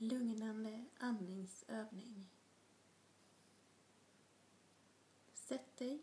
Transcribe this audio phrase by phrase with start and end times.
[0.00, 2.30] lugnande andningsövning.
[5.34, 6.02] Sätt dig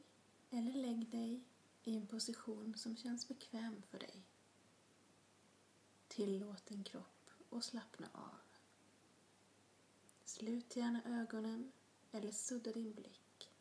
[0.50, 1.44] eller lägg dig
[1.84, 4.24] i en position som känns bekväm för dig.
[6.08, 8.40] Tillåt din kropp att slappna av.
[10.24, 11.72] Slut gärna ögonen
[12.12, 13.52] eller sudda din blick.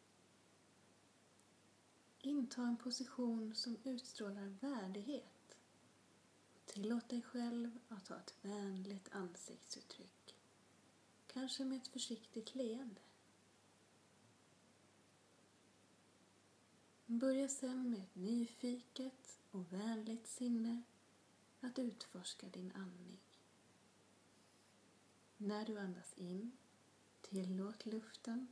[2.18, 5.56] Inta en position som utstrålar värdighet.
[6.64, 10.15] Tillåt dig själv att ha ett vänligt ansiktsuttryck.
[11.36, 13.00] Kanske med ett försiktigt leende.
[17.06, 20.82] Börja sedan med ett nyfiket och vänligt sinne
[21.60, 23.18] att utforska din andning.
[25.36, 26.52] När du andas in,
[27.20, 28.46] tillåt luften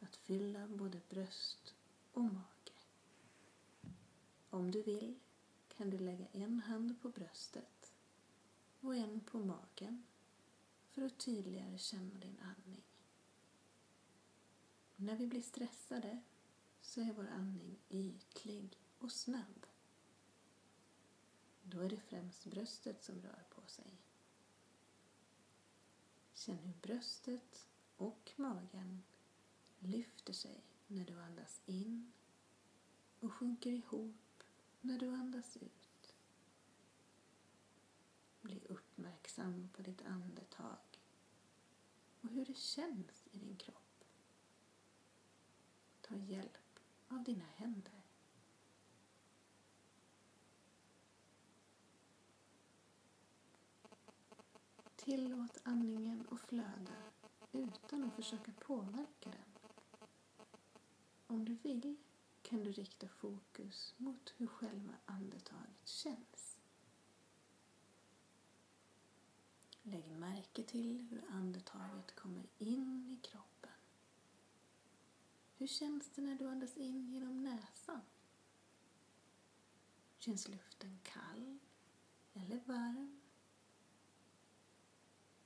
[0.00, 1.74] att fylla både bröst
[2.12, 2.72] och mage.
[4.50, 5.18] Om du vill
[5.68, 7.92] kan du lägga en hand på bröstet
[8.80, 10.04] och en på magen
[10.90, 12.82] för att tydligare känna din andning.
[14.96, 16.22] När vi blir stressade
[16.80, 19.66] så är vår andning ytlig och snabb.
[21.62, 24.00] Då är det främst bröstet som rör på sig.
[26.32, 29.02] Känn hur bröstet och magen
[29.78, 32.12] lyfter sig när du andas in
[33.20, 34.42] och sjunker ihop
[34.80, 35.79] när du andas ut.
[39.40, 40.78] Uppmärksam på ditt andetag
[42.20, 44.04] och hur det känns i din kropp.
[46.00, 48.02] Ta hjälp av dina händer.
[54.96, 56.96] Tillåt andningen att flöda
[57.52, 59.58] utan att försöka påverka den.
[61.26, 61.96] Om du vill
[62.42, 66.49] kan du rikta fokus mot hur själva andetaget känns.
[69.82, 73.72] Lägg märke till hur andetaget kommer in i kroppen.
[75.56, 78.00] Hur känns det när du andas in genom näsan?
[80.18, 81.58] Känns luften kall
[82.32, 83.20] eller varm?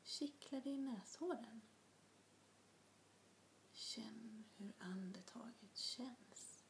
[0.03, 1.61] Kittlar det i näshåren?
[3.73, 6.65] Känn hur andetaget känns.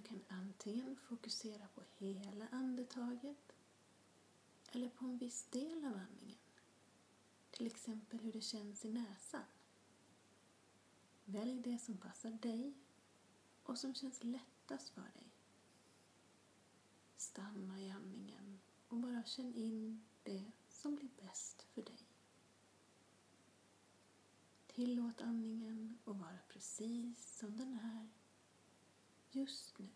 [0.00, 3.52] Du kan antingen fokusera på hela andetaget
[4.72, 6.38] eller på en viss del av andningen.
[7.50, 9.44] Till exempel hur det känns i näsan.
[11.24, 12.74] Välj det som passar dig
[13.62, 15.30] och som känns lättast för dig.
[17.16, 22.06] Stanna i andningen och bara känn in det som blir bäst för dig.
[24.66, 28.19] Tillåt andningen att vara precis som den är
[29.30, 29.88] just nu.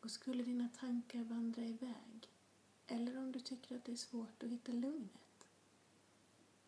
[0.00, 2.28] Och skulle dina tankar vandra iväg
[2.86, 5.46] eller om du tycker att det är svårt att hitta lugnet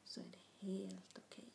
[0.04, 1.44] så är det helt okej.
[1.44, 1.50] Okay.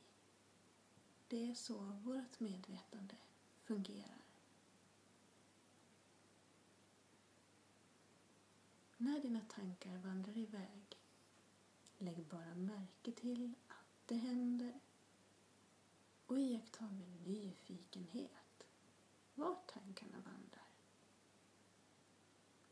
[1.28, 3.16] Det är så vårt medvetande
[3.64, 4.22] fungerar.
[8.98, 10.98] När dina tankar vandrar iväg,
[11.98, 13.54] lägg bara märke till
[14.10, 14.80] det händer
[16.26, 18.68] och iaktta med nyfikenhet
[19.36, 20.70] vart tankarna vandrar.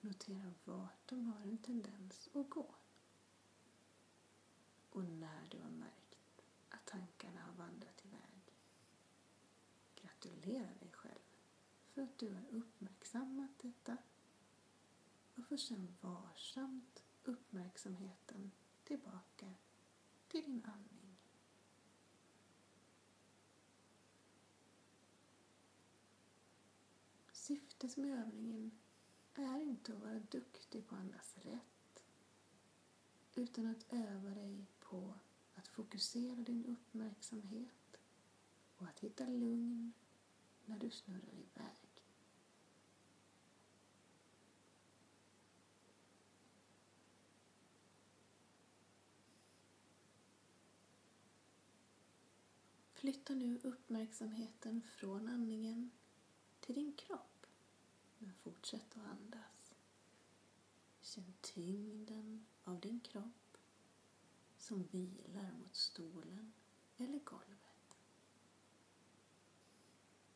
[0.02, 2.76] Notera vart de har en tendens att gå.
[4.90, 8.54] Och när du har märkt att tankarna har vandrat iväg,
[9.96, 11.26] gratulera dig själv
[11.94, 13.98] för att du har uppmärksammat detta
[15.36, 18.52] och för sen varsamt uppmärksamheten
[18.84, 19.54] tillbaka
[20.28, 20.97] till din andning.
[27.82, 28.72] Syftet med övningen
[29.34, 32.04] är inte att vara duktig på att andas rätt
[33.36, 35.14] utan att öva dig på
[35.56, 37.98] att fokusera din uppmärksamhet
[38.78, 39.94] och att hitta lugn
[40.66, 42.04] när du snurrar iväg.
[52.94, 55.92] Flytta nu uppmärksamheten från andningen
[56.60, 57.37] till din kropp.
[58.18, 59.76] Men fortsätt att andas.
[61.02, 63.58] Känn tyngden av din kropp
[64.58, 66.54] som vilar mot stolen
[66.98, 67.98] eller golvet.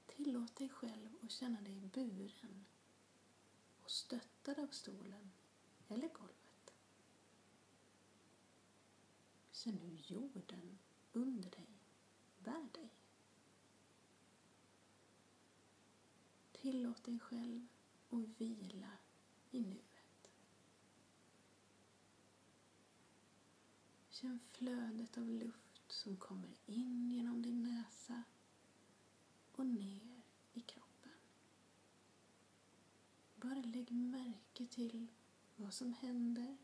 [0.08, 2.66] Tillåt dig själv att känna dig buren
[3.84, 5.32] och stöttad av stolen
[5.88, 6.74] eller golvet.
[9.52, 10.80] Känn hur jorden
[11.14, 11.80] under dig
[12.40, 13.01] bär dig.
[16.62, 17.68] Tillåt dig själv
[18.10, 18.98] att vila
[19.52, 20.32] i nuet.
[24.10, 28.24] Känn flödet av luft som kommer in genom din näsa
[29.52, 30.22] och ner
[30.54, 31.12] i kroppen.
[33.36, 35.08] Bara lägg märke till
[35.56, 36.58] vad som händer.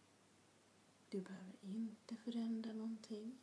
[1.10, 3.38] Du behöver inte förändra någonting.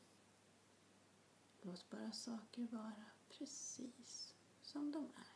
[1.63, 5.34] Låt bara saker vara precis som de är.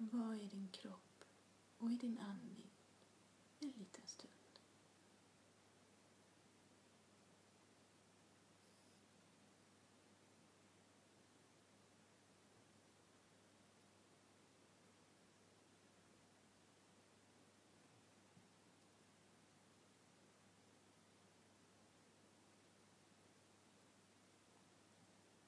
[0.00, 1.24] Var i din kropp
[1.78, 2.70] och i din andning
[3.58, 4.32] en liten stund.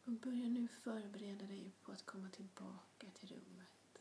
[0.05, 3.99] Och börja nu förbereda dig på att komma tillbaka till rummet.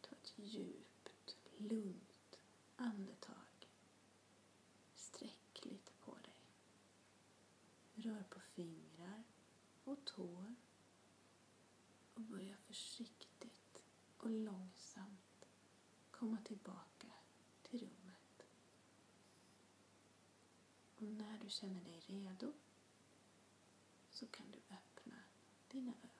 [0.00, 1.36] Ta ett djupt,
[1.70, 2.38] lugnt
[2.76, 3.68] andetag.
[4.94, 6.34] Sträck lite på dig.
[7.94, 9.24] Rör på fingrar
[9.84, 10.54] och tår.
[12.14, 13.82] Och börja försiktigt
[14.18, 15.44] och långsamt
[16.10, 17.12] komma tillbaka
[17.62, 18.46] till rummet.
[20.96, 22.52] Och när du känner dig redo
[24.10, 25.16] så kan du öppna
[25.68, 26.19] dina ögon.